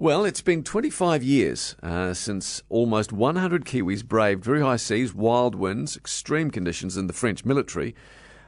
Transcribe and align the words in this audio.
Well, 0.00 0.24
it's 0.24 0.40
been 0.40 0.62
25 0.62 1.22
years 1.22 1.76
uh, 1.82 2.14
since 2.14 2.62
almost 2.70 3.12
100 3.12 3.66
Kiwis 3.66 4.02
braved 4.02 4.42
very 4.42 4.62
high 4.62 4.76
seas, 4.76 5.14
wild 5.14 5.54
winds, 5.54 5.94
extreme 5.94 6.50
conditions 6.50 6.96
in 6.96 7.06
the 7.06 7.12
French 7.12 7.44
military 7.44 7.94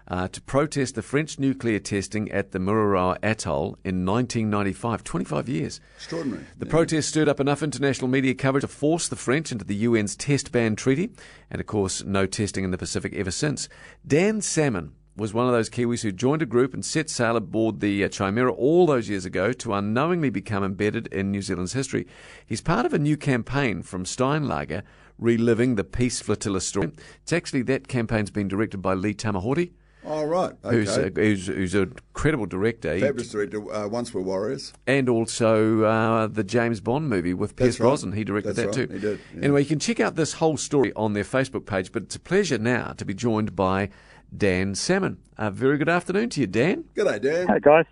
uh, 0.08 0.28
to 0.28 0.40
protest 0.40 0.94
the 0.94 1.02
French 1.02 1.38
nuclear 1.38 1.78
testing 1.78 2.32
at 2.32 2.52
the 2.52 2.58
Mururoa 2.58 3.18
Atoll 3.22 3.76
in 3.84 4.06
1995. 4.06 5.04
25 5.04 5.48
years. 5.50 5.78
Extraordinary. 5.96 6.46
The 6.56 6.64
protest 6.64 7.10
stirred 7.10 7.28
up 7.28 7.38
enough 7.38 7.62
international 7.62 8.08
media 8.08 8.32
coverage 8.34 8.62
to 8.62 8.68
force 8.68 9.08
the 9.08 9.16
French 9.16 9.52
into 9.52 9.66
the 9.66 9.84
UN's 9.84 10.16
test 10.16 10.52
ban 10.52 10.74
treaty, 10.74 11.10
and 11.50 11.60
of 11.60 11.66
course, 11.66 12.02
no 12.02 12.24
testing 12.24 12.64
in 12.64 12.70
the 12.70 12.78
Pacific 12.78 13.12
ever 13.12 13.30
since. 13.30 13.68
Dan 14.06 14.40
Salmon 14.40 14.94
was 15.16 15.34
one 15.34 15.46
of 15.46 15.52
those 15.52 15.68
Kiwis 15.68 16.02
who 16.02 16.12
joined 16.12 16.42
a 16.42 16.46
group 16.46 16.72
and 16.72 16.84
set 16.84 17.10
sail 17.10 17.36
aboard 17.36 17.80
the 17.80 18.04
uh, 18.04 18.08
Chimera 18.08 18.52
all 18.52 18.86
those 18.86 19.08
years 19.08 19.24
ago 19.24 19.52
to 19.52 19.74
unknowingly 19.74 20.30
become 20.30 20.64
embedded 20.64 21.06
in 21.08 21.30
New 21.30 21.42
Zealand's 21.42 21.74
history. 21.74 22.06
He's 22.46 22.60
part 22.60 22.86
of 22.86 22.94
a 22.94 22.98
new 22.98 23.16
campaign 23.16 23.82
from 23.82 24.04
Steinlager, 24.04 24.82
reliving 25.18 25.74
the 25.74 25.84
Peace 25.84 26.20
Flotilla 26.20 26.60
story. 26.60 26.92
It's 27.22 27.32
actually 27.32 27.62
that 27.62 27.88
campaign's 27.88 28.30
been 28.30 28.48
directed 28.48 28.78
by 28.78 28.94
Lee 28.94 29.14
Tamahori. 29.14 29.72
Oh, 30.04 30.24
right. 30.24 30.52
Okay. 30.64 30.76
Who's, 30.76 30.96
a, 30.96 31.12
who's, 31.14 31.46
who's 31.46 31.74
a 31.76 31.88
credible 32.12 32.46
director. 32.46 32.98
Fabulous 32.98 33.28
director. 33.28 33.72
Uh, 33.72 33.86
Once 33.86 34.12
Were 34.12 34.22
Warriors. 34.22 34.72
And 34.86 35.08
also 35.08 35.84
uh, 35.84 36.26
the 36.26 36.42
James 36.42 36.80
Bond 36.80 37.08
movie 37.08 37.34
with 37.34 37.54
Pierce 37.54 37.78
right. 37.78 37.86
Brosnan. 37.86 38.12
He 38.12 38.24
directed 38.24 38.56
That's 38.56 38.74
that 38.76 38.80
right. 38.80 38.88
too. 38.88 38.94
He 38.94 39.00
did, 39.00 39.20
yeah. 39.32 39.44
Anyway, 39.44 39.60
you 39.60 39.68
can 39.68 39.78
check 39.78 40.00
out 40.00 40.16
this 40.16 40.32
whole 40.32 40.56
story 40.56 40.92
on 40.94 41.12
their 41.12 41.22
Facebook 41.22 41.66
page, 41.66 41.92
but 41.92 42.02
it's 42.02 42.16
a 42.16 42.20
pleasure 42.20 42.58
now 42.58 42.94
to 42.96 43.04
be 43.04 43.14
joined 43.14 43.54
by 43.54 43.90
Dan 44.34 44.74
Salmon. 44.74 45.18
A 45.36 45.50
very 45.50 45.76
good 45.78 45.88
afternoon 45.88 46.30
to 46.30 46.40
you, 46.40 46.46
Dan. 46.46 46.84
G'day, 46.96 47.20
Dan. 47.20 47.48
Hey 47.48 47.60
guys. 47.60 47.84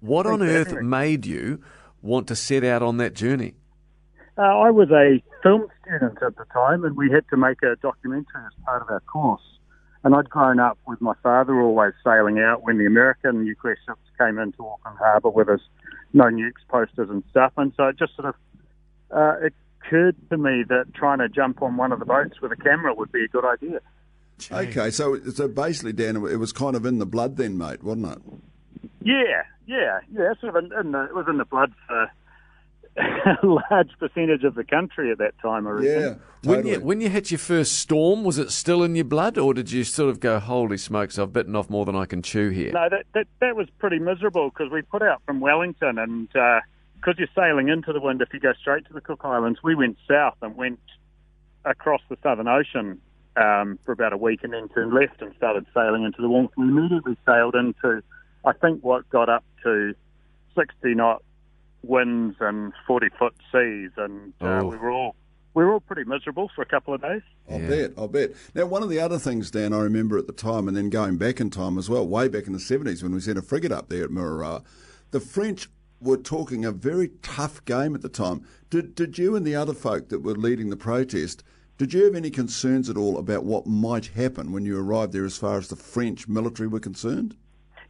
What 0.00 0.26
on 0.26 0.40
Thanks 0.40 0.52
for 0.52 0.58
earth 0.58 0.68
having 0.68 0.88
made 0.88 1.26
you 1.26 1.62
want 2.02 2.28
to 2.28 2.36
set 2.36 2.62
out 2.62 2.82
on 2.82 2.98
that 2.98 3.14
journey? 3.14 3.54
Uh, 4.36 4.42
I 4.42 4.70
was 4.70 4.90
a 4.90 5.20
film 5.42 5.66
student 5.82 6.22
at 6.22 6.36
the 6.36 6.44
time, 6.52 6.84
and 6.84 6.96
we 6.96 7.10
had 7.10 7.24
to 7.30 7.36
make 7.36 7.62
a 7.62 7.74
documentary 7.82 8.42
as 8.46 8.64
part 8.64 8.82
of 8.82 8.90
our 8.90 9.00
course. 9.00 9.42
And 10.04 10.14
I'd 10.14 10.30
grown 10.30 10.60
up 10.60 10.78
with 10.86 11.00
my 11.00 11.14
father 11.22 11.60
always 11.60 11.92
sailing 12.04 12.38
out 12.38 12.62
when 12.62 12.78
the 12.78 12.86
American 12.86 13.44
nuclear 13.44 13.76
ships 13.84 14.00
came 14.16 14.38
into 14.38 14.64
Auckland 14.64 14.98
Harbour 14.98 15.30
with 15.30 15.48
us, 15.48 15.60
no 16.12 16.24
nukes 16.24 16.64
posters 16.68 17.10
and 17.10 17.24
stuff. 17.30 17.52
And 17.56 17.72
so 17.76 17.88
it 17.88 17.98
just 17.98 18.14
sort 18.14 18.28
of 18.28 18.34
uh, 19.10 19.46
it 19.46 19.54
occurred 19.82 20.16
to 20.30 20.36
me 20.36 20.64
that 20.68 20.94
trying 20.94 21.18
to 21.18 21.28
jump 21.28 21.62
on 21.62 21.76
one 21.76 21.90
of 21.90 21.98
the 21.98 22.04
boats 22.04 22.40
with 22.40 22.52
a 22.52 22.56
camera 22.56 22.94
would 22.94 23.10
be 23.10 23.24
a 23.24 23.28
good 23.28 23.44
idea. 23.44 23.80
Okay, 24.50 24.90
so 24.90 25.18
so 25.30 25.48
basically, 25.48 25.92
Dan, 25.92 26.16
it 26.16 26.36
was 26.36 26.52
kind 26.52 26.76
of 26.76 26.86
in 26.86 26.98
the 26.98 27.06
blood 27.06 27.36
then, 27.36 27.58
mate, 27.58 27.82
wasn't 27.82 28.12
it? 28.12 28.18
Yeah, 29.02 29.42
yeah, 29.66 30.00
yeah. 30.12 30.32
Sort 30.40 30.56
of 30.56 30.64
in, 30.64 30.72
in 30.78 30.92
the, 30.92 31.04
it 31.04 31.14
was 31.14 31.26
in 31.28 31.38
the 31.38 31.44
blood 31.44 31.72
for 31.86 32.02
a 32.96 33.36
large 33.42 33.90
percentage 33.98 34.44
of 34.44 34.54
the 34.54 34.64
country 34.64 35.10
at 35.10 35.18
that 35.18 35.38
time. 35.40 35.66
I 35.66 35.70
reckon. 35.70 36.00
Yeah, 36.00 36.14
When 36.44 36.56
totally. 36.62 36.72
you 36.74 36.80
when 36.80 37.00
you 37.00 37.08
hit 37.08 37.30
your 37.30 37.38
first 37.38 37.78
storm, 37.78 38.24
was 38.24 38.38
it 38.38 38.50
still 38.50 38.82
in 38.82 38.94
your 38.96 39.04
blood, 39.04 39.38
or 39.38 39.54
did 39.54 39.70
you 39.70 39.84
sort 39.84 40.10
of 40.10 40.20
go, 40.20 40.38
"Holy 40.38 40.76
smokes, 40.76 41.18
I've 41.18 41.32
bitten 41.32 41.54
off 41.56 41.70
more 41.70 41.84
than 41.84 41.96
I 41.96 42.06
can 42.06 42.22
chew 42.22 42.50
here"? 42.50 42.72
No, 42.72 42.88
that 42.90 43.06
that, 43.14 43.26
that 43.40 43.56
was 43.56 43.68
pretty 43.78 43.98
miserable 43.98 44.50
because 44.50 44.70
we 44.72 44.82
put 44.82 45.02
out 45.02 45.22
from 45.26 45.40
Wellington, 45.40 45.98
and 45.98 46.28
uh, 46.36 46.60
because 46.96 47.14
you're 47.18 47.28
sailing 47.34 47.68
into 47.68 47.92
the 47.92 48.00
wind, 48.00 48.20
if 48.22 48.32
you 48.32 48.40
go 48.40 48.52
straight 48.60 48.86
to 48.86 48.92
the 48.92 49.00
Cook 49.00 49.20
Islands, 49.24 49.60
we 49.62 49.74
went 49.74 49.96
south 50.08 50.36
and 50.42 50.56
went 50.56 50.80
across 51.64 52.00
the 52.08 52.16
Southern 52.22 52.48
Ocean 52.48 53.00
um, 53.40 53.78
for 53.84 53.92
about 53.92 54.12
a 54.12 54.16
week, 54.16 54.40
and 54.42 54.52
then 54.52 54.68
turned 54.68 54.92
left 54.92 55.20
and 55.22 55.34
started 55.36 55.66
sailing 55.74 56.04
into 56.04 56.20
the 56.20 56.28
warmth. 56.28 56.50
We 56.56 56.64
immediately 56.64 57.16
sailed 57.26 57.54
into, 57.54 58.02
I 58.44 58.52
think, 58.52 58.82
what 58.82 59.08
got 59.10 59.28
up 59.28 59.44
to 59.64 59.94
60 60.56 60.94
knot 60.94 61.22
winds 61.82 62.36
and 62.40 62.72
40 62.86 63.08
foot 63.18 63.34
seas, 63.52 63.90
and 63.96 64.32
uh, 64.40 64.60
Oh. 64.62 64.66
we 64.66 64.76
were 64.76 64.90
all 64.90 65.14
we 65.54 65.64
were 65.64 65.72
all 65.72 65.80
pretty 65.80 66.04
miserable 66.04 66.48
for 66.54 66.62
a 66.62 66.66
couple 66.66 66.94
of 66.94 67.00
days. 67.00 67.22
I'll 67.50 67.58
Yeah. 67.58 67.68
bet, 67.68 67.92
I'll 67.96 68.06
bet. 68.06 68.30
Now, 68.54 68.66
one 68.66 68.84
of 68.84 68.90
the 68.90 69.00
other 69.00 69.18
things, 69.18 69.50
Dan, 69.50 69.72
I 69.72 69.80
remember 69.80 70.16
at 70.16 70.28
the 70.28 70.32
time, 70.32 70.68
and 70.68 70.76
then 70.76 70.88
going 70.88 71.16
back 71.16 71.40
in 71.40 71.50
time 71.50 71.78
as 71.78 71.90
well, 71.90 72.06
way 72.06 72.28
back 72.28 72.46
in 72.46 72.52
the 72.52 72.60
70s 72.60 73.02
when 73.02 73.12
we 73.12 73.18
sent 73.18 73.38
a 73.38 73.42
frigate 73.42 73.72
up 73.72 73.88
there 73.88 74.04
at 74.04 74.10
Mururoa, 74.10 74.62
the 75.10 75.18
French 75.18 75.68
were 76.00 76.16
talking 76.18 76.64
a 76.64 76.70
very 76.70 77.08
tough 77.22 77.64
game 77.64 77.96
at 77.96 78.02
the 78.02 78.08
time. 78.08 78.42
Did, 78.70 78.94
did 78.94 79.18
you 79.18 79.34
and 79.34 79.44
the 79.44 79.56
other 79.56 79.74
folk 79.74 80.10
that 80.10 80.20
were 80.22 80.34
leading 80.36 80.70
the 80.70 80.76
protest, 80.76 81.42
did 81.78 81.94
you 81.94 82.04
have 82.04 82.16
any 82.16 82.30
concerns 82.30 82.90
at 82.90 82.96
all 82.96 83.18
about 83.18 83.44
what 83.44 83.66
might 83.66 84.06
happen 84.06 84.52
when 84.52 84.64
you 84.64 84.78
arrived 84.78 85.12
there 85.12 85.24
as 85.24 85.38
far 85.38 85.58
as 85.58 85.68
the 85.68 85.76
French 85.76 86.28
military 86.28 86.68
were 86.68 86.80
concerned? 86.80 87.36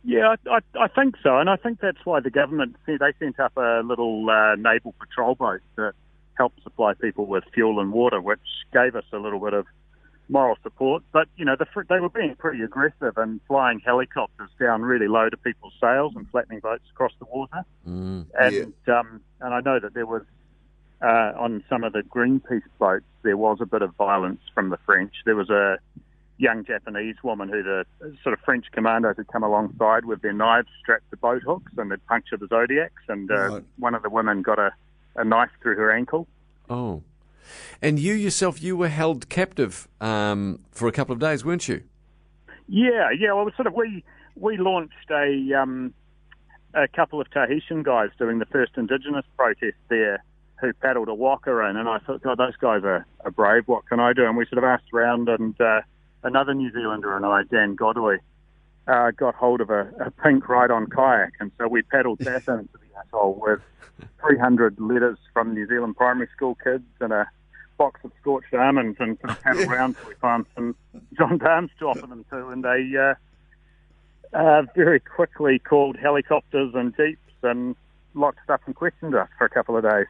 Yeah, 0.05 0.37
I, 0.47 0.59
I, 0.59 0.85
I 0.85 0.89
think 0.89 1.17
so, 1.23 1.39
and 1.39 1.51
I 1.51 1.57
think 1.57 1.81
that's 1.81 2.05
why 2.05 2.21
the 2.21 2.31
government 2.31 2.77
they 2.87 2.99
sent 3.19 3.41
up 3.41 3.57
a 3.57 3.83
little 3.85 4.29
uh, 4.31 4.55
naval 4.57 4.95
patrol 5.01 5.35
boat 5.35 5.61
that 5.77 5.95
helped 6.35 6.63
supply 6.63 6.95
people 6.95 7.27
with 7.27 7.45
fuel 7.53 7.81
and 7.81 7.93
water, 7.93 8.21
which 8.21 8.39
gave 8.73 8.95
us 8.95 9.05
a 9.13 9.17
little 9.17 9.41
bit 9.41 9.55
of 9.55 9.67
moral 10.29 10.57
support. 10.63 11.03
But 11.13 11.29
you 11.37 11.45
know, 11.45 11.57
the, 11.57 11.67
they 11.89 11.99
were 11.99 12.11
being 12.11 12.37
pretty 12.37 12.63
aggressive 12.63 13.17
and 13.17 13.41
flying 13.49 13.81
helicopters 13.81 14.51
down 14.61 14.83
really 14.83 15.09
low 15.09 15.29
to 15.29 15.37
people's 15.37 15.75
sails 15.81 16.13
and 16.15 16.29
flattening 16.31 16.61
boats 16.61 16.85
across 16.93 17.13
the 17.19 17.25
water. 17.25 17.65
Mm. 17.87 18.27
And 18.39 18.75
um, 18.87 19.21
and 19.41 19.55
I 19.55 19.61
know 19.61 19.81
that 19.81 19.95
there 19.95 20.07
was 20.07 20.23
uh, 21.03 21.33
on 21.39 21.63
some 21.69 21.85
of 21.85 21.93
the 21.93 22.03
Greenpeace 22.03 22.63
boats 22.79 23.05
there 23.23 23.37
was 23.37 23.59
a 23.61 23.67
bit 23.67 23.83
of 23.83 23.95
violence 23.97 24.41
from 24.55 24.71
the 24.71 24.79
French. 24.87 25.13
There 25.25 25.37
was 25.37 25.51
a 25.51 25.79
young 26.39 26.65
Japanese 26.65 27.17
woman 27.25 27.49
who 27.49 27.63
the 27.63 27.85
sort 28.23 28.33
of 28.33 28.39
French 28.45 28.67
commandos 28.73 29.17
had 29.17 29.27
come 29.29 29.43
alongside 29.43 30.05
with 30.05 30.23
their 30.23 30.33
knives 30.33 30.69
strapped 30.81 31.11
to 31.11 31.17
boat 31.17 31.43
hooks 31.43 31.73
and 31.77 31.91
they'd 31.91 32.07
puncture 32.07 32.37
the 32.37 32.47
zodiacs. 32.47 33.03
And 33.09 33.31
uh, 33.31 33.35
Right. 33.35 33.65
one 33.79 33.95
of 33.95 34.03
the 34.03 34.11
women 34.11 34.43
got 34.43 34.59
a, 34.59 34.71
a 35.17 35.25
knife 35.25 35.51
through 35.61 35.77
her 35.77 35.91
ankle. 35.91 36.29
Oh, 36.71 37.03
and 37.83 37.99
you 37.99 38.15
yourself, 38.15 38.63
you 38.63 38.77
were 38.77 38.89
held 38.89 39.29
captive 39.29 39.89
um, 40.01 40.61
for 40.71 40.87
a 40.87 40.93
couple 40.93 41.13
of 41.13 41.19
days, 41.19 41.45
weren't 41.45 41.67
you? 41.69 41.83
Yeah, 42.69 43.09
yeah. 43.19 43.33
Well, 43.33 43.51
sort 43.57 43.67
of 43.67 43.75
we 43.75 44.05
we 44.37 44.59
launched 44.59 45.11
a 45.11 45.55
um, 45.55 45.95
a 46.75 46.87
couple 46.87 47.21
of 47.21 47.31
Tahitian 47.31 47.83
guys 47.83 48.11
doing 48.19 48.39
the 48.39 48.47
first 48.47 48.73
Indigenous 48.77 49.25
protest 49.37 49.77
there, 49.89 50.23
who 50.61 50.73
paddled 50.73 51.09
a 51.09 51.15
waka 51.15 51.51
in, 51.69 51.77
and 51.77 51.89
I 51.89 51.99
thought, 51.99 52.23
God, 52.23 52.39
those 52.39 52.57
guys 52.57 52.83
are, 52.85 53.07
are 53.25 53.31
brave. 53.31 53.65
What 53.67 53.87
can 53.87 54.01
I 54.01 54.13
do? 54.13 54.25
And 54.25 54.37
we 54.37 54.45
sort 54.47 54.59
of 54.59 54.65
asked 54.65 54.93
around, 54.93 55.29
and 55.29 55.59
uh, 55.61 55.81
another 56.23 56.55
New 56.55 56.73
Zealander 56.73 57.17
and 57.17 57.25
I, 57.25 57.43
Dan 57.45 57.75
Godoy, 57.75 58.19
uh, 58.87 59.11
got 59.13 59.35
hold 59.35 59.61
of 59.61 59.71
a, 59.71 59.91
a 60.01 60.11
pink 60.23 60.49
ride-on 60.49 60.87
kayak, 60.87 61.33
and 61.41 61.53
so 61.59 61.69
we 61.69 61.83
paddled 61.83 62.19
that 62.21 62.49
into 62.49 62.69
the 62.73 63.01
atoll 63.07 63.39
with 63.41 63.61
300 64.21 64.81
letters 64.81 65.19
from 65.33 65.55
New 65.55 65.67
Zealand 65.69 65.97
primary 65.97 66.29
school 66.35 66.57
kids 66.63 66.85
and 67.01 67.13
a 67.13 67.29
box 67.77 68.01
of 68.03 68.11
scorched 68.21 68.53
almonds 68.55 68.97
and 68.99 69.19
sort 69.21 69.31
of 69.31 69.43
paddled 69.43 69.69
around 69.69 69.97
till 70.01 70.09
we 70.09 70.15
found 70.15 70.47
some 70.55 70.75
gendarmes 71.17 71.71
to 71.79 71.87
offer 71.87 72.07
them 72.07 72.25
to, 72.31 72.49
and 72.49 72.65
they 72.65 72.91
uh, 72.99 73.15
uh, 74.37 74.63
very 74.75 75.01
quickly 75.01 75.59
called 75.59 75.97
helicopters 75.97 76.73
and 76.75 76.97
jeeps 76.97 77.21
and 77.43 77.77
locked 78.15 78.39
us 78.39 78.55
up 78.55 78.61
and 78.67 78.75
questioned 78.75 79.15
us 79.15 79.29
for 79.39 79.45
a 79.45 79.51
couple 79.51 79.77
of 79.77 79.85
days. 79.85 80.07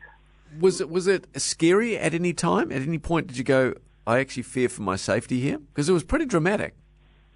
Was 0.60 0.80
it 0.80 0.88
was 0.90 1.06
it 1.06 1.26
scary 1.36 1.98
at 1.98 2.14
any 2.14 2.32
time? 2.32 2.72
At 2.72 2.82
any 2.82 2.98
point, 2.98 3.26
did 3.28 3.38
you 3.38 3.44
go? 3.44 3.74
I 4.06 4.20
actually 4.20 4.44
fear 4.44 4.68
for 4.68 4.82
my 4.82 4.96
safety 4.96 5.38
here 5.40 5.58
because 5.58 5.88
it 5.88 5.92
was 5.92 6.02
pretty 6.04 6.24
dramatic. 6.24 6.74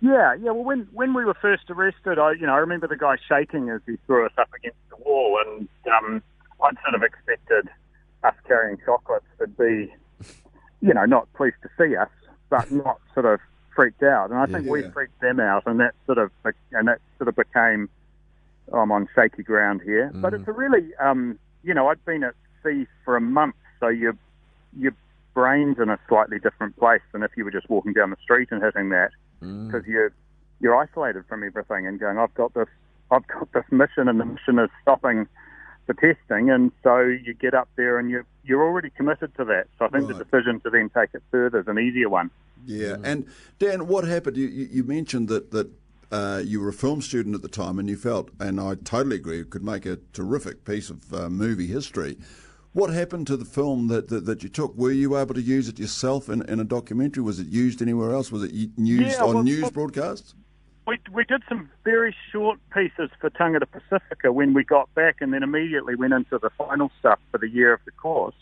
Yeah, 0.00 0.34
yeah. 0.34 0.50
Well, 0.50 0.64
when 0.64 0.88
when 0.92 1.14
we 1.14 1.24
were 1.24 1.34
first 1.34 1.64
arrested, 1.70 2.18
I 2.18 2.32
you 2.32 2.46
know 2.46 2.54
I 2.54 2.58
remember 2.58 2.88
the 2.88 2.96
guy 2.96 3.16
shaking 3.28 3.68
as 3.68 3.80
he 3.86 3.96
threw 4.06 4.24
us 4.26 4.32
up 4.38 4.48
against 4.56 4.78
the 4.90 4.96
wall, 5.04 5.38
and 5.46 5.68
um, 5.94 6.22
I'd 6.64 6.76
sort 6.82 6.94
of 6.94 7.02
expected 7.02 7.68
us 8.24 8.34
carrying 8.46 8.78
chocolates 8.84 9.26
would 9.40 9.56
be, 9.56 9.92
you 10.80 10.94
know, 10.94 11.04
not 11.04 11.32
pleased 11.34 11.56
to 11.62 11.68
see 11.76 11.96
us, 11.96 12.08
but 12.50 12.70
not 12.70 13.00
sort 13.14 13.26
of 13.26 13.40
freaked 13.74 14.02
out. 14.02 14.30
And 14.30 14.38
I 14.38 14.46
think 14.46 14.66
we 14.68 14.82
Yeah. 14.82 14.90
freaked 14.90 15.20
them 15.20 15.38
out, 15.40 15.64
and 15.66 15.78
that 15.80 15.94
sort 16.06 16.18
of 16.18 16.30
and 16.72 16.88
that 16.88 17.00
sort 17.18 17.28
of 17.28 17.36
became 17.36 17.88
I'm 18.72 18.90
on 18.90 19.08
shaky 19.14 19.42
ground 19.42 19.82
here. 19.84 20.10
But 20.14 20.34
it's 20.34 20.48
a 20.48 20.52
really, 20.52 20.94
um, 20.96 21.38
you 21.62 21.74
know, 21.74 21.88
I'd 21.88 22.02
been 22.04 22.24
at 22.24 22.34
sea 22.64 22.86
for 23.04 23.16
a 23.16 23.20
month, 23.20 23.56
so 23.80 23.88
your 23.88 24.16
your 24.78 24.92
brain's 25.34 25.78
in 25.78 25.88
a 25.88 25.98
slightly 26.08 26.38
different 26.38 26.76
place 26.76 27.00
than 27.12 27.22
if 27.22 27.30
you 27.36 27.44
were 27.44 27.50
just 27.50 27.68
walking 27.70 27.92
down 27.92 28.10
the 28.10 28.16
street 28.22 28.48
and 28.50 28.62
hitting 28.62 28.90
that 28.90 29.10
because 29.40 29.86
you're 29.86 30.12
you're 30.60 30.76
isolated 30.76 31.24
from 31.28 31.42
everything 31.42 31.86
and 31.86 31.98
going, 31.98 32.18
I've 32.18 32.34
got 32.34 32.54
this, 32.54 32.68
I've 33.10 33.26
got 33.26 33.52
this 33.52 33.64
mission, 33.70 34.08
and 34.08 34.20
the 34.20 34.24
mission 34.24 34.58
is 34.58 34.70
stopping 34.80 35.26
the 35.86 35.94
testing, 35.94 36.50
and 36.50 36.70
so 36.84 37.00
you 37.00 37.34
get 37.34 37.54
up 37.54 37.68
there 37.76 37.98
and 37.98 38.08
you're 38.08 38.24
you're 38.44 38.62
already 38.62 38.90
committed 38.90 39.34
to 39.36 39.44
that. 39.44 39.66
So 39.78 39.86
I 39.86 39.88
think 39.88 40.06
the 40.08 40.14
decision 40.14 40.60
to 40.60 40.70
then 40.70 40.90
take 40.90 41.10
it 41.14 41.22
further 41.30 41.60
is 41.60 41.66
an 41.66 41.78
easier 41.78 42.08
one. 42.08 42.30
Yeah, 42.64 42.96
and 43.02 43.26
Dan, 43.58 43.88
what 43.88 44.04
happened? 44.04 44.36
You, 44.36 44.46
you 44.46 44.68
you 44.70 44.84
mentioned 44.84 45.28
that 45.28 45.50
that 45.50 45.70
uh, 46.12 46.42
you 46.44 46.60
were 46.60 46.68
a 46.68 46.72
film 46.72 47.02
student 47.02 47.34
at 47.34 47.42
the 47.42 47.48
time, 47.48 47.80
and 47.80 47.88
you 47.88 47.96
felt, 47.96 48.30
and 48.38 48.60
I 48.60 48.76
totally 48.76 49.16
agree, 49.16 49.40
it 49.40 49.50
could 49.50 49.64
make 49.64 49.86
a 49.86 49.96
terrific 50.12 50.64
piece 50.64 50.90
of 50.90 51.12
uh, 51.12 51.28
movie 51.28 51.66
history. 51.66 52.18
What 52.72 52.88
happened 52.90 53.26
to 53.26 53.36
the 53.36 53.44
film 53.44 53.88
that, 53.88 54.08
that, 54.08 54.24
that 54.24 54.42
you 54.42 54.48
took? 54.48 54.74
Were 54.76 54.90
you 54.92 55.18
able 55.18 55.34
to 55.34 55.42
use 55.42 55.68
it 55.68 55.78
yourself 55.78 56.28
in, 56.30 56.42
in 56.48 56.58
a 56.58 56.64
documentary? 56.64 57.22
Was 57.22 57.38
it 57.38 57.46
used 57.48 57.82
anywhere 57.82 58.12
else? 58.12 58.32
Was 58.32 58.44
it 58.44 58.52
used 58.52 58.78
Yeah, 59.18 59.24
on 59.24 59.34
well, 59.34 59.42
news 59.44 59.62
well- 59.62 59.70
broadcasts? 59.72 60.34
We, 60.84 60.98
we 61.12 61.22
did 61.24 61.42
some 61.48 61.70
very 61.84 62.12
short 62.32 62.58
pieces 62.74 63.08
for 63.20 63.30
Tagata 63.30 63.66
Pasifika 63.66 64.34
when 64.34 64.52
we 64.52 64.64
got 64.64 64.92
back, 64.96 65.18
and 65.20 65.32
then 65.32 65.44
immediately 65.44 65.94
went 65.94 66.12
into 66.12 66.38
the 66.40 66.50
final 66.58 66.90
stuff 66.98 67.20
for 67.30 67.38
the 67.38 67.48
year 67.48 67.72
of 67.72 67.78
the 67.84 67.92
course. 67.92 68.34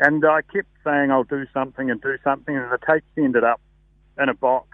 And 0.00 0.24
I 0.24 0.40
kept 0.42 0.66
saying 0.82 1.12
I'll 1.12 1.22
do 1.22 1.46
something 1.54 1.88
and 1.88 2.00
do 2.00 2.16
something, 2.24 2.56
and 2.56 2.72
the 2.72 2.78
tapes 2.84 3.06
ended 3.16 3.44
up 3.44 3.60
in 4.20 4.28
a 4.28 4.34
box 4.34 4.66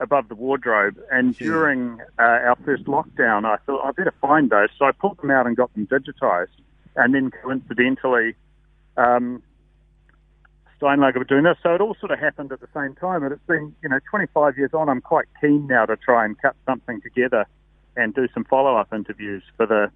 above 0.00 0.28
the 0.30 0.34
wardrobe. 0.34 0.96
And 1.12 1.38
Yeah. 1.38 1.46
during 1.46 2.00
uh, 2.18 2.22
our 2.22 2.56
first 2.64 2.84
lockdown, 2.84 3.44
I 3.44 3.56
thought 3.66 3.84
I 3.84 3.90
better 3.92 4.14
find 4.22 4.48
those, 4.48 4.70
so 4.78 4.86
I 4.86 4.92
pulled 4.92 5.18
them 5.18 5.30
out 5.30 5.46
and 5.46 5.54
got 5.54 5.74
them 5.74 5.86
digitized. 5.86 6.48
And 6.96 7.14
then 7.14 7.30
coincidentally, 7.30 8.34
um, 8.96 9.42
Steinlager 10.80 11.18
were 11.18 11.24
doing 11.24 11.44
this, 11.44 11.56
so 11.62 11.74
it 11.74 11.80
all 11.80 11.96
sort 11.98 12.12
of 12.12 12.18
happened 12.18 12.52
at 12.52 12.60
the 12.60 12.68
same 12.74 12.94
time. 12.94 13.22
And 13.22 13.32
it's 13.32 13.46
been, 13.46 13.74
you 13.82 13.88
know, 13.88 13.98
25 14.10 14.58
years 14.58 14.70
on. 14.74 14.88
I'm 14.88 15.00
quite 15.00 15.26
keen 15.40 15.66
now 15.66 15.86
to 15.86 15.96
try 15.96 16.24
and 16.24 16.40
cut 16.40 16.56
something 16.66 17.00
together 17.00 17.46
and 17.96 18.14
do 18.14 18.26
some 18.34 18.44
follow-up 18.44 18.92
interviews 18.92 19.42
for 19.56 19.66
the, 19.66 19.90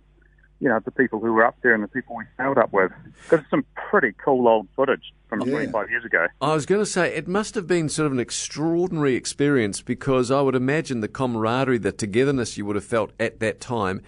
you 0.60 0.68
know, 0.68 0.78
the 0.84 0.92
people 0.92 1.18
who 1.18 1.32
were 1.32 1.44
up 1.44 1.56
there 1.62 1.74
and 1.74 1.82
the 1.82 1.88
people 1.88 2.16
we 2.16 2.24
sailed 2.36 2.58
up 2.58 2.72
with. 2.72 2.92
Because 3.24 3.40
it's 3.40 3.50
some 3.50 3.64
pretty 3.90 4.12
cool 4.24 4.46
old 4.48 4.68
footage 4.76 5.12
from 5.28 5.40
Yeah. 5.42 5.54
25 5.54 5.90
years 5.90 6.04
ago. 6.04 6.26
I 6.40 6.54
was 6.54 6.64
going 6.64 6.80
to 6.80 6.86
say 6.86 7.14
it 7.14 7.26
must 7.26 7.54
have 7.56 7.66
been 7.66 7.88
sort 7.88 8.06
of 8.06 8.12
an 8.12 8.20
extraordinary 8.20 9.14
experience 9.14 9.82
because 9.82 10.30
I 10.30 10.40
would 10.40 10.54
imagine 10.54 11.00
the 11.00 11.08
camaraderie, 11.08 11.78
the 11.78 11.92
togetherness 11.92 12.56
you 12.56 12.64
would 12.66 12.76
have 12.76 12.84
felt 12.84 13.12
at 13.18 13.40
that 13.40 13.60
time, 13.60 14.00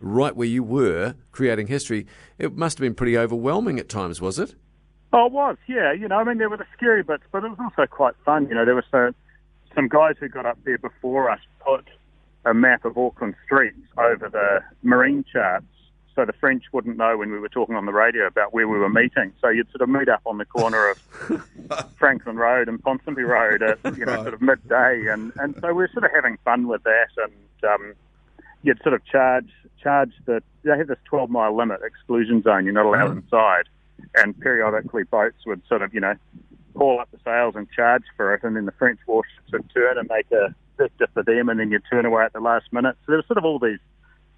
right 0.00 0.34
where 0.34 0.48
you 0.48 0.62
were 0.62 1.14
creating 1.32 1.66
history, 1.68 2.06
it 2.38 2.56
must 2.56 2.78
have 2.78 2.82
been 2.82 2.94
pretty 2.94 3.16
overwhelming 3.16 3.78
at 3.78 3.88
times, 3.88 4.20
was 4.20 4.38
it? 4.38 4.54
Oh, 5.12 5.26
it 5.26 5.32
was, 5.32 5.56
yeah. 5.66 5.92
You 5.92 6.08
know, 6.08 6.16
I 6.16 6.24
mean, 6.24 6.38
there 6.38 6.48
were 6.48 6.56
the 6.56 6.66
scary 6.76 7.02
bits, 7.02 7.24
but 7.32 7.44
it 7.44 7.48
was 7.48 7.58
also 7.58 7.86
quite 7.86 8.14
fun. 8.24 8.48
You 8.48 8.54
know, 8.54 8.64
there 8.64 8.74
were 8.76 8.84
so, 8.90 9.12
some 9.74 9.88
guys 9.88 10.14
who 10.20 10.28
got 10.28 10.46
up 10.46 10.58
there 10.64 10.78
before 10.78 11.30
us 11.30 11.40
put 11.60 11.84
a 12.44 12.54
map 12.54 12.84
of 12.84 12.96
Auckland 12.96 13.34
streets 13.44 13.76
over 13.98 14.28
the 14.28 14.60
marine 14.82 15.24
charts 15.30 15.66
so 16.16 16.24
the 16.24 16.32
French 16.32 16.64
wouldn't 16.72 16.96
know 16.96 17.16
when 17.16 17.30
we 17.30 17.38
were 17.38 17.48
talking 17.48 17.76
on 17.76 17.86
the 17.86 17.92
radio 17.92 18.26
about 18.26 18.52
where 18.52 18.66
we 18.66 18.78
were 18.78 18.88
meeting. 18.88 19.32
So 19.40 19.48
you'd 19.48 19.70
sort 19.70 19.80
of 19.82 19.88
meet 19.88 20.08
up 20.08 20.20
on 20.26 20.38
the 20.38 20.44
corner 20.44 20.90
of 20.90 21.92
Franklin 21.98 22.36
Road 22.36 22.68
and 22.68 22.82
Ponsonby 22.82 23.26
Road 23.26 23.62
at, 23.62 23.96
you 23.96 24.04
know, 24.04 24.12
Right. 24.14 24.22
sort 24.22 24.34
of 24.34 24.42
midday. 24.42 25.06
And, 25.08 25.32
and 25.36 25.54
so 25.60 25.68
we 25.68 25.74
were 25.74 25.90
sort 25.92 26.04
of 26.04 26.10
having 26.14 26.36
fun 26.44 26.66
with 26.66 26.82
that. 26.82 27.08
And 27.16 27.70
um, 27.72 27.94
you'd 28.62 28.82
sort 28.82 28.94
of 28.94 29.04
charge, 29.04 29.48
charge 29.82 30.12
the, 30.26 30.42
they 30.62 30.76
have 30.76 30.88
this 30.88 30.98
12 31.04 31.30
mile 31.30 31.56
limit 31.56 31.80
exclusion 31.84 32.42
zone. 32.42 32.64
You're 32.64 32.74
not 32.74 32.86
allowed 32.86 33.16
inside 33.16 33.68
and 34.14 34.38
periodically 34.40 35.04
boats 35.04 35.46
would 35.46 35.62
sort 35.68 35.82
of, 35.82 35.94
you 35.94 36.00
know, 36.00 36.14
haul 36.76 37.00
up 37.00 37.10
the 37.10 37.18
sails 37.24 37.54
and 37.56 37.68
charge 37.70 38.04
for 38.16 38.34
it, 38.34 38.42
and 38.42 38.56
then 38.56 38.66
the 38.66 38.72
French 38.72 38.98
warships 39.06 39.52
would 39.52 39.68
turn 39.72 39.98
and 39.98 40.08
make 40.08 40.30
a 40.32 40.54
sector 40.78 41.08
for 41.12 41.22
them, 41.22 41.48
and 41.48 41.60
then 41.60 41.70
you'd 41.70 41.82
turn 41.90 42.04
away 42.04 42.24
at 42.24 42.32
the 42.32 42.40
last 42.40 42.72
minute. 42.72 42.96
So 43.00 43.12
there 43.12 43.16
was 43.16 43.26
sort 43.26 43.38
of 43.38 43.44
all 43.44 43.58
these, 43.58 43.78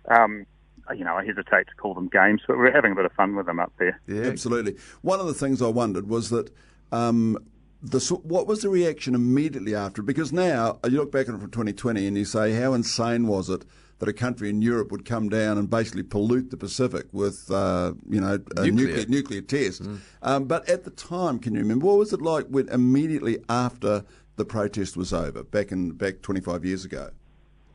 um, 0.09 0.47
you 0.95 1.05
know, 1.05 1.15
I 1.15 1.25
hesitate 1.25 1.69
to 1.69 1.75
call 1.77 1.95
them 1.95 2.09
games, 2.09 2.43
but 2.47 2.59
we're 2.59 2.73
having 2.73 2.93
a 2.93 2.95
bit 2.95 3.05
of 3.05 3.13
fun 3.13 3.37
with 3.37 3.47
them 3.47 3.61
up 3.61 3.73
there. 3.79 4.01
Yeah. 4.07 4.23
Absolutely. 4.23 4.77
One 5.03 5.21
of 5.21 5.27
the 5.27 5.35
things 5.35 5.63
I 5.63 5.69
wondered 5.69 6.09
was 6.09 6.31
that 6.31 6.51
um, 6.91 7.39
the 7.83 8.01
what 8.23 8.47
was 8.47 8.63
the 8.63 8.69
reaction 8.69 9.15
immediately 9.15 9.75
after? 9.75 10.03
Because 10.03 10.33
now 10.33 10.79
you 10.85 10.99
look 10.99 11.13
back 11.13 11.29
on 11.29 11.37
it 11.37 11.41
from 11.41 11.51
2020 11.51 12.07
and 12.07 12.17
you 12.17 12.25
say, 12.25 12.53
how 12.53 12.75
insane 12.75 13.27
was 13.27 13.49
it 13.49 13.65
that 14.03 14.09
a 14.09 14.13
country 14.13 14.51
in 14.51 14.61
Europe 14.61 14.91
would 14.91 15.05
come 15.05 15.29
down 15.29 15.57
and 15.57 15.71
basically 15.71 16.03
pollute 16.03 16.51
the 16.51 16.57
Pacific 16.57 17.07
with, 17.13 17.49
uh, 17.53 17.93
you 18.09 18.21
know, 18.21 18.37
a 18.57 18.65
Nuclear. 18.67 18.73
nuclear, 18.89 19.07
nuclear 19.07 19.41
test? 19.43 19.83
Um, 20.23 20.47
but 20.47 20.69
at 20.69 20.83
the 20.83 20.91
time, 20.91 21.39
can 21.39 21.55
you 21.55 21.61
remember 21.61 21.87
what 21.87 21.99
was 21.99 22.13
it 22.13 22.21
like 22.21 22.47
when 22.49 22.69
immediately 22.71 23.39
after 23.49 24.03
the 24.35 24.45
protest 24.45 24.97
was 24.97 25.13
over, 25.13 25.45
back 25.45 25.71
in 25.71 25.93
back 25.93 26.21
25 26.21 26.65
years 26.65 26.85
ago? 26.85 27.11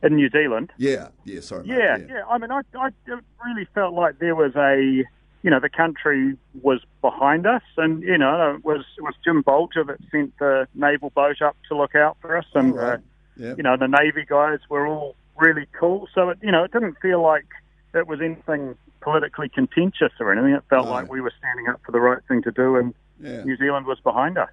In 0.02 0.16
New 0.16 0.28
Zealand, 0.28 0.70
Yeah, 0.76 1.08
yeah. 1.24 1.40
Sorry. 1.40 1.66
mate, 1.66 1.78
yeah, 1.78 1.96
yeah. 2.06 2.22
I 2.28 2.36
mean, 2.36 2.50
I, 2.52 2.60
I 2.78 2.90
really 3.46 3.66
felt 3.74 3.94
like 3.94 4.18
there 4.18 4.34
was 4.36 4.54
a, 4.54 5.02
you 5.42 5.50
know, 5.50 5.60
the 5.60 5.70
country 5.70 6.36
was 6.60 6.80
behind 7.00 7.46
us, 7.46 7.62
and 7.78 8.02
you 8.02 8.18
know, 8.18 8.54
it 8.54 8.64
was 8.66 8.84
it 8.98 9.00
was 9.02 9.14
Jim 9.24 9.42
Bolger 9.42 9.86
that 9.86 9.96
sent 10.12 10.38
the 10.38 10.68
naval 10.74 11.08
boat 11.08 11.40
up 11.40 11.56
to 11.70 11.74
look 11.76 11.94
out 11.94 12.18
for 12.20 12.36
us, 12.36 12.44
and 12.54 12.72
All 12.72 12.78
right. 12.78 12.98
uh, 12.98 13.02
Yeah. 13.38 13.54
you 13.56 13.62
know, 13.62 13.78
the 13.78 13.88
Navy 13.88 14.26
guys 14.28 14.58
were 14.68 14.86
all 14.86 15.16
really 15.38 15.66
cool. 15.78 16.08
So 16.14 16.30
it, 16.30 16.38
you 16.42 16.50
know, 16.52 16.64
it 16.64 16.72
didn't 16.72 16.96
feel 17.00 17.22
like 17.22 17.46
it 17.94 18.06
was 18.06 18.20
anything 18.20 18.76
politically 19.00 19.48
contentious 19.48 20.12
or 20.20 20.32
anything. 20.32 20.52
It 20.52 20.64
felt 20.68 20.86
No. 20.86 20.92
like 20.92 21.10
we 21.10 21.20
were 21.20 21.32
standing 21.38 21.68
up 21.68 21.80
for 21.84 21.92
the 21.92 22.00
right 22.00 22.18
thing 22.28 22.42
to 22.42 22.50
do, 22.50 22.76
and 22.76 22.94
Yeah. 23.20 23.44
New 23.44 23.56
Zealand 23.56 23.86
was 23.86 23.98
behind 24.00 24.38
us. 24.38 24.50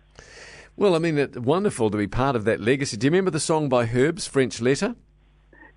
Well, 0.78 0.96
I 0.96 1.00
mean, 1.00 1.18
it's 1.18 1.38
wonderful 1.38 1.90
to 1.90 1.98
be 1.98 2.08
part 2.08 2.36
of 2.36 2.46
that 2.46 2.60
legacy. 2.60 2.98
Do 2.98 3.08
you 3.08 3.12
remember 3.12 3.32
the 3.32 3.40
song 3.40 3.70
by 3.70 3.86
Herbs, 3.88 4.28
French 4.28 4.62
Letter? 4.62 4.96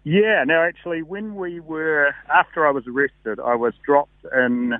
Yeah, 0.05 0.44
now 0.44 0.62
actually, 0.62 1.02
when 1.02 1.34
we 1.37 1.61
were, 1.61 2.14
after 2.34 2.66
I 2.66 2.70
was 2.70 2.87
arrested, 2.87 3.38
I 3.40 3.54
was 3.54 3.75
dropped 3.84 4.25
in 4.34 4.78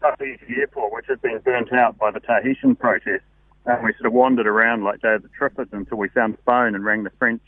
Tahiti 0.00 0.54
Airport, 0.60 0.92
which 0.92 1.06
had 1.08 1.20
been 1.22 1.38
burnt 1.38 1.72
out 1.72 1.98
by 1.98 2.10
the 2.10 2.20
Tahitian 2.20 2.76
protest. 2.76 3.24
And 3.66 3.84
we 3.84 3.92
sort 3.94 4.06
of 4.06 4.12
wandered 4.12 4.46
around 4.46 4.84
like 4.84 5.00
Day 5.02 5.14
of 5.14 5.22
the 5.22 5.28
Trippers 5.28 5.68
until 5.72 5.98
we 5.98 6.08
found 6.08 6.34
the 6.34 6.42
phone 6.44 6.74
and 6.74 6.84
rang 6.84 7.04
the 7.04 7.10
French, 7.18 7.42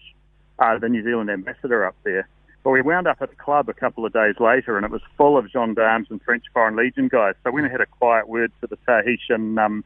uh, 0.63 0.79
the 0.79 0.89
New 0.89 1.03
Zealand 1.03 1.31
ambassador 1.31 1.85
up 1.85 1.97
there. 2.05 2.29
But 2.65 2.71
we 2.71 2.81
wound 2.81 3.09
up 3.09 3.19
at 3.21 3.31
the 3.31 3.37
club 3.37 3.69
a 3.69 3.75
couple 3.75 4.07
of 4.07 4.13
days 4.13 4.37
later, 4.39 4.77
and 4.77 4.87
it 4.87 4.93
was 4.93 5.03
full 5.17 5.37
of 5.37 5.51
gendarmes 5.51 6.07
and 6.11 6.23
French 6.23 6.45
Foreign 6.55 6.77
Legion 6.77 7.09
guys. 7.09 7.35
So 7.43 7.51
we 7.51 7.63
had 7.63 7.81
a 7.81 7.87
quiet 7.87 8.29
word 8.29 8.53
to 8.61 8.69
the 8.69 8.79
Tahitian 8.87 9.59
um, 9.59 9.85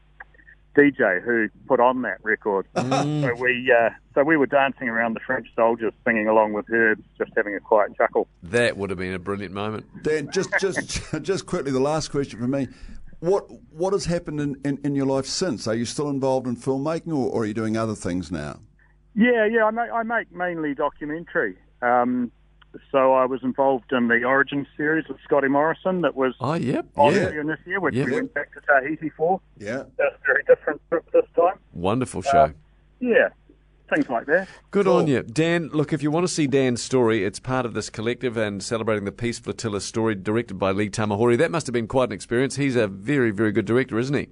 DJ 0.77 1.23
who 1.23 1.49
put 1.67 1.79
on 1.79 2.03
that 2.03 2.19
record. 2.23 2.67
so 2.75 3.33
we 3.39 3.73
uh, 3.75 3.89
so 4.13 4.23
we 4.23 4.37
were 4.37 4.45
dancing 4.45 4.89
around 4.89 5.15
the 5.15 5.19
French 5.21 5.47
soldiers, 5.55 5.91
singing 6.05 6.27
along 6.27 6.53
with 6.53 6.65
Herbs, 6.71 7.01
just 7.17 7.31
having 7.35 7.55
a 7.55 7.59
quiet 7.59 7.97
chuckle. 7.97 8.27
That 8.43 8.77
would 8.77 8.91
have 8.91 8.99
been 8.99 9.13
a 9.13 9.19
brilliant 9.19 9.55
moment. 9.55 9.87
Dan, 10.03 10.29
just 10.31 10.51
just 10.59 11.01
just 11.23 11.47
quickly, 11.47 11.71
the 11.71 11.79
last 11.79 12.09
question 12.09 12.39
for 12.39 12.47
me. 12.47 12.67
What 13.19 13.47
what 13.71 13.93
has 13.93 14.05
happened 14.05 14.39
in, 14.39 14.55
in, 14.63 14.79
in 14.83 14.95
your 14.95 15.07
life 15.07 15.25
since? 15.25 15.67
Are 15.67 15.73
you 15.73 15.85
still 15.85 16.09
involved 16.11 16.45
in 16.45 16.55
filmmaking, 16.55 17.07
or, 17.07 17.31
or 17.31 17.41
are 17.41 17.45
you 17.45 17.55
doing 17.55 17.75
other 17.75 17.95
things 17.95 18.31
now? 18.31 18.59
Yeah, 19.17 19.45
yeah, 19.47 19.65
I 19.65 19.71
make, 19.71 19.91
I 19.91 20.03
make 20.03 20.31
mainly 20.31 20.75
documentary. 20.75 21.55
Um, 21.81 22.31
so 22.91 23.13
I 23.13 23.25
was 23.25 23.39
involved 23.41 23.91
in 23.91 24.07
the 24.09 24.23
Origin 24.23 24.67
series 24.77 25.07
with 25.07 25.17
Scotty 25.23 25.47
Morrison 25.47 26.01
that 26.01 26.15
was 26.15 26.35
Oh, 26.39 26.53
yep. 26.53 26.85
on 26.95 27.13
Yeah. 27.15 27.21
earlier 27.21 27.43
this 27.43 27.59
year, 27.65 27.79
which 27.79 27.95
Yeah. 27.95 28.05
we 28.05 28.11
went 28.13 28.33
back 28.35 28.53
to 28.53 28.61
Tahiti 28.61 29.09
for. 29.09 29.41
Yeah. 29.57 29.83
That's 29.97 30.15
a 30.15 30.25
very 30.25 30.43
different 30.47 30.79
trip 30.89 31.09
this 31.11 31.25
time. 31.35 31.55
Wonderful 31.73 32.21
show. 32.21 32.51
Yeah, 32.99 33.29
things 33.91 34.07
like 34.09 34.27
that. 34.27 34.47
Good 34.69 34.85
Cool. 34.85 34.97
on 34.97 35.07
you. 35.07 35.23
Dan, 35.23 35.69
look, 35.69 35.93
if 35.93 36.03
you 36.03 36.11
want 36.11 36.25
to 36.25 36.31
see 36.31 36.45
Dan's 36.45 36.83
story, 36.83 37.23
it's 37.23 37.39
part 37.39 37.65
of 37.65 37.73
this 37.73 37.89
collective 37.89 38.37
and 38.37 38.61
celebrating 38.61 39.05
the 39.05 39.11
Peace 39.11 39.39
Flotilla 39.39 39.81
story 39.81 40.13
directed 40.13 40.59
by 40.59 40.71
Lee 40.71 40.89
Tamahori. 40.91 41.37
That 41.37 41.49
must 41.49 41.65
have 41.65 41.73
been 41.73 41.87
quite 41.87 42.09
an 42.09 42.13
experience. 42.13 42.57
He's 42.57 42.75
a 42.75 42.87
very, 42.87 43.31
very 43.31 43.51
good 43.51 43.65
director, 43.65 43.97
isn't 43.97 44.15
he? 44.15 44.29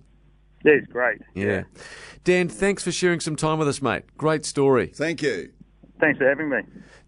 Yeah, 0.65 0.73
it's 0.73 0.87
great. 0.87 1.21
Yeah. 1.35 1.63
Dan, 2.23 2.49
thanks 2.49 2.83
for 2.83 2.91
sharing 2.91 3.19
some 3.19 3.35
time 3.35 3.59
with 3.59 3.67
us, 3.67 3.83
mate. 3.83 4.03
Great 4.17 4.45
story. 4.45 4.87
Thank 4.87 5.21
you. 5.21 5.51
Thanks 5.99 6.17
for 6.17 6.27
having 6.27 6.49
me. 6.49 6.57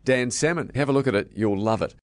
Dan 0.05 0.29
Salmon, 0.29 0.71
have 0.75 0.89
a 0.89 0.93
look 0.93 1.07
at 1.07 1.15
it. 1.15 1.31
You'll 1.35 1.57
love 1.57 1.81
it. 1.81 1.93